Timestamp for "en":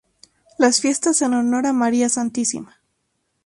1.21-1.35